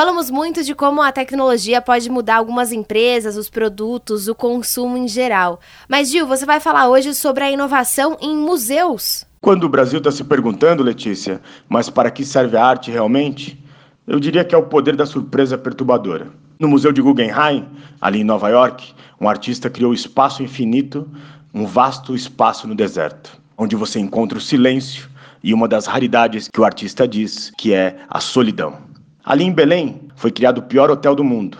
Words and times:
Falamos 0.00 0.30
muito 0.30 0.64
de 0.64 0.74
como 0.74 1.02
a 1.02 1.12
tecnologia 1.12 1.82
pode 1.82 2.08
mudar 2.08 2.36
algumas 2.36 2.72
empresas, 2.72 3.36
os 3.36 3.50
produtos, 3.50 4.28
o 4.28 4.34
consumo 4.34 4.96
em 4.96 5.06
geral. 5.06 5.60
Mas, 5.86 6.10
Gil, 6.10 6.26
você 6.26 6.46
vai 6.46 6.58
falar 6.58 6.88
hoje 6.88 7.14
sobre 7.14 7.44
a 7.44 7.50
inovação 7.50 8.16
em 8.18 8.34
museus. 8.34 9.26
Quando 9.42 9.64
o 9.64 9.68
Brasil 9.68 9.98
está 9.98 10.10
se 10.10 10.24
perguntando, 10.24 10.82
Letícia, 10.82 11.42
mas 11.68 11.90
para 11.90 12.10
que 12.10 12.24
serve 12.24 12.56
a 12.56 12.64
arte 12.64 12.90
realmente? 12.90 13.62
Eu 14.06 14.18
diria 14.18 14.42
que 14.42 14.54
é 14.54 14.58
o 14.58 14.62
poder 14.62 14.96
da 14.96 15.04
surpresa 15.04 15.58
perturbadora. 15.58 16.28
No 16.58 16.66
Museu 16.66 16.92
de 16.92 17.02
Guggenheim, 17.02 17.68
ali 18.00 18.22
em 18.22 18.24
Nova 18.24 18.48
York, 18.48 18.94
um 19.20 19.28
artista 19.28 19.68
criou 19.68 19.92
espaço 19.92 20.42
infinito, 20.42 21.06
um 21.52 21.66
vasto 21.66 22.14
espaço 22.14 22.66
no 22.66 22.74
deserto, 22.74 23.38
onde 23.54 23.76
você 23.76 24.00
encontra 24.00 24.38
o 24.38 24.40
silêncio 24.40 25.10
e 25.44 25.52
uma 25.52 25.68
das 25.68 25.84
raridades 25.84 26.48
que 26.48 26.58
o 26.58 26.64
artista 26.64 27.06
diz, 27.06 27.52
que 27.58 27.74
é 27.74 27.98
a 28.08 28.18
solidão. 28.18 28.88
Ali 29.30 29.44
em 29.44 29.52
Belém 29.52 30.08
foi 30.16 30.32
criado 30.32 30.58
o 30.58 30.62
pior 30.62 30.90
hotel 30.90 31.14
do 31.14 31.22
mundo, 31.22 31.58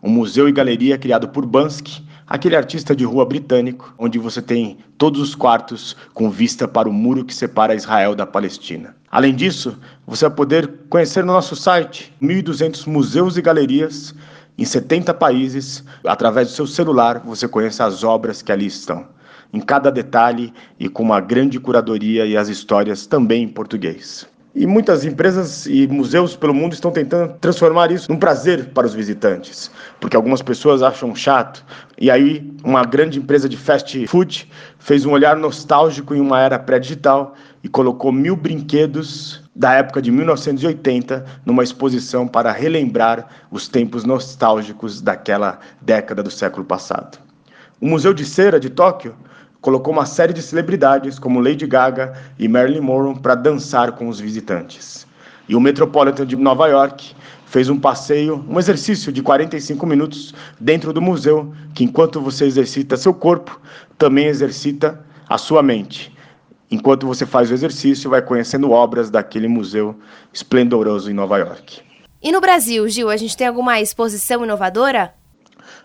um 0.00 0.08
museu 0.08 0.48
e 0.48 0.52
galeria 0.52 0.96
criado 0.96 1.26
por 1.26 1.44
Bansky, 1.44 2.06
aquele 2.24 2.54
artista 2.54 2.94
de 2.94 3.04
rua 3.04 3.26
britânico, 3.26 3.92
onde 3.98 4.16
você 4.16 4.40
tem 4.40 4.78
todos 4.96 5.20
os 5.20 5.34
quartos 5.34 5.96
com 6.14 6.30
vista 6.30 6.68
para 6.68 6.88
o 6.88 6.92
muro 6.92 7.24
que 7.24 7.34
separa 7.34 7.74
Israel 7.74 8.14
da 8.14 8.24
Palestina. 8.24 8.94
Além 9.10 9.34
disso, 9.34 9.76
você 10.06 10.24
vai 10.28 10.36
poder 10.36 10.72
conhecer 10.88 11.24
no 11.24 11.32
nosso 11.32 11.56
site 11.56 12.14
1.200 12.22 12.86
museus 12.86 13.36
e 13.36 13.42
galerias 13.42 14.14
em 14.56 14.64
70 14.64 15.12
países. 15.12 15.82
Através 16.06 16.46
do 16.46 16.54
seu 16.54 16.66
celular, 16.68 17.22
você 17.24 17.48
conhece 17.48 17.82
as 17.82 18.04
obras 18.04 18.40
que 18.40 18.52
ali 18.52 18.66
estão, 18.66 19.04
em 19.52 19.58
cada 19.58 19.90
detalhe 19.90 20.52
e 20.78 20.88
com 20.88 21.02
uma 21.02 21.20
grande 21.20 21.58
curadoria 21.58 22.24
e 22.24 22.36
as 22.36 22.48
histórias 22.48 23.04
também 23.04 23.42
em 23.42 23.48
português. 23.48 24.28
E 24.52 24.66
muitas 24.66 25.04
empresas 25.04 25.64
e 25.66 25.86
museus 25.86 26.34
pelo 26.34 26.52
mundo 26.52 26.72
estão 26.72 26.90
tentando 26.90 27.34
transformar 27.34 27.92
isso 27.92 28.10
num 28.10 28.18
prazer 28.18 28.70
para 28.70 28.84
os 28.84 28.92
visitantes, 28.92 29.70
porque 30.00 30.16
algumas 30.16 30.42
pessoas 30.42 30.82
acham 30.82 31.14
chato. 31.14 31.64
E 31.96 32.10
aí, 32.10 32.52
uma 32.64 32.84
grande 32.84 33.20
empresa 33.20 33.48
de 33.48 33.56
fast 33.56 34.06
food 34.08 34.50
fez 34.80 35.06
um 35.06 35.12
olhar 35.12 35.36
nostálgico 35.36 36.16
em 36.16 36.20
uma 36.20 36.40
era 36.40 36.58
pré-digital 36.58 37.34
e 37.62 37.68
colocou 37.68 38.10
mil 38.10 38.34
brinquedos 38.34 39.40
da 39.54 39.74
época 39.74 40.02
de 40.02 40.10
1980 40.10 41.24
numa 41.46 41.62
exposição 41.62 42.26
para 42.26 42.50
relembrar 42.50 43.28
os 43.52 43.68
tempos 43.68 44.02
nostálgicos 44.02 45.00
daquela 45.00 45.60
década 45.80 46.24
do 46.24 46.30
século 46.30 46.64
passado. 46.64 47.18
O 47.80 47.86
Museu 47.86 48.12
de 48.12 48.24
Cera 48.24 48.58
de 48.58 48.68
Tóquio 48.68 49.14
colocou 49.60 49.92
uma 49.92 50.06
série 50.06 50.32
de 50.32 50.42
celebridades 50.42 51.18
como 51.18 51.40
Lady 51.40 51.66
Gaga 51.66 52.14
e 52.38 52.48
Marilyn 52.48 52.80
Monroe 52.80 53.18
para 53.18 53.34
dançar 53.34 53.92
com 53.92 54.08
os 54.08 54.18
visitantes. 54.18 55.06
E 55.48 55.54
o 55.54 55.60
Metropolitan 55.60 56.26
de 56.26 56.36
Nova 56.36 56.68
York 56.68 57.14
fez 57.46 57.68
um 57.68 57.78
passeio, 57.78 58.44
um 58.48 58.58
exercício 58.58 59.12
de 59.12 59.22
45 59.22 59.84
minutos 59.86 60.32
dentro 60.58 60.92
do 60.92 61.02
museu, 61.02 61.52
que 61.74 61.84
enquanto 61.84 62.20
você 62.20 62.44
exercita 62.44 62.96
seu 62.96 63.12
corpo, 63.12 63.60
também 63.98 64.26
exercita 64.26 65.04
a 65.28 65.36
sua 65.36 65.62
mente. 65.62 66.16
Enquanto 66.70 67.06
você 67.06 67.26
faz 67.26 67.50
o 67.50 67.54
exercício, 67.54 68.08
vai 68.08 68.22
conhecendo 68.22 68.70
obras 68.70 69.10
daquele 69.10 69.48
museu 69.48 69.96
esplendoroso 70.32 71.10
em 71.10 71.14
Nova 71.14 71.38
York. 71.38 71.80
E 72.22 72.30
no 72.30 72.40
Brasil, 72.40 72.88
Gil, 72.88 73.10
a 73.10 73.16
gente 73.16 73.36
tem 73.36 73.48
alguma 73.48 73.80
exposição 73.80 74.44
inovadora? 74.44 75.12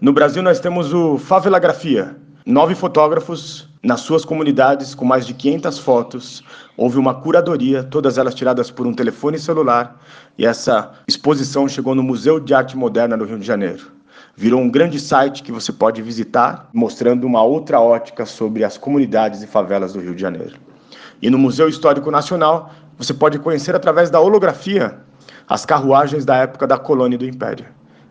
No 0.00 0.12
Brasil 0.12 0.42
nós 0.42 0.58
temos 0.58 0.94
o 0.94 1.18
Favelagrafia, 1.18 2.16
Nove 2.46 2.74
fotógrafos 2.74 3.68
nas 3.82 4.00
suas 4.00 4.24
comunidades 4.24 4.94
com 4.94 5.04
mais 5.04 5.26
de 5.26 5.34
500 5.34 5.78
fotos. 5.78 6.42
Houve 6.74 6.98
uma 6.98 7.14
curadoria, 7.14 7.82
todas 7.82 8.16
elas 8.16 8.34
tiradas 8.34 8.70
por 8.70 8.86
um 8.86 8.94
telefone 8.94 9.38
celular, 9.38 10.00
e 10.38 10.46
essa 10.46 10.90
exposição 11.06 11.68
chegou 11.68 11.94
no 11.94 12.02
Museu 12.02 12.40
de 12.40 12.54
Arte 12.54 12.78
Moderna 12.78 13.16
do 13.16 13.26
Rio 13.26 13.38
de 13.38 13.46
Janeiro. 13.46 13.92
Virou 14.34 14.58
um 14.58 14.70
grande 14.70 14.98
site 14.98 15.42
que 15.42 15.52
você 15.52 15.70
pode 15.70 16.00
visitar, 16.00 16.70
mostrando 16.72 17.26
uma 17.26 17.42
outra 17.42 17.78
ótica 17.78 18.24
sobre 18.24 18.64
as 18.64 18.78
comunidades 18.78 19.42
e 19.42 19.46
favelas 19.46 19.92
do 19.92 20.00
Rio 20.00 20.14
de 20.14 20.22
Janeiro. 20.22 20.56
E 21.20 21.28
no 21.28 21.38
Museu 21.38 21.68
Histórico 21.68 22.10
Nacional, 22.10 22.72
você 22.96 23.12
pode 23.12 23.38
conhecer 23.38 23.74
através 23.74 24.08
da 24.08 24.18
holografia 24.18 24.98
as 25.46 25.66
carruagens 25.66 26.24
da 26.24 26.36
época 26.36 26.66
da 26.66 26.78
colônia 26.78 27.18
do 27.18 27.26
Império. 27.26 27.66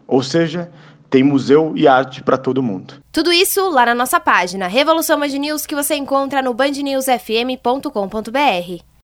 Ou 0.08 0.22
seja, 0.22 0.70
tem 1.10 1.24
museu 1.24 1.74
e 1.76 1.88
arte 1.88 2.24
para 2.24 2.38
todo 2.38 2.62
mundo. 2.62 2.96
Tudo 3.12 3.32
isso 3.32 3.70
lá 3.70 3.86
na 3.86 3.96
nossa 3.96 4.20
página 4.20 4.68
Revolução 4.68 5.20
Band 5.20 5.28
News 5.28 5.66
que 5.66 5.76
você 5.76 5.96
encontra 5.96 6.42
no 6.42 6.54
bandnewsfm.com.br. 6.54 8.89